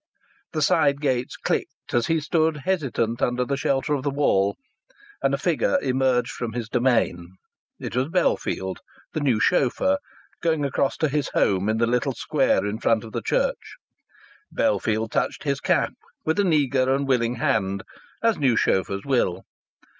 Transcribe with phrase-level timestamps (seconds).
[0.53, 4.57] The side gates clicked as he stood hesitant under the shelter of the wall,
[5.21, 7.35] and a figure emerged from his domain.
[7.79, 8.77] It was Bellfield,
[9.13, 9.99] the new chauffeur,
[10.41, 13.75] going across to his home in the little square in front of the church.
[14.51, 15.93] Bellfield touched his cap
[16.25, 17.83] with an eager and willing hand,
[18.23, 19.43] as new chauffeurs will.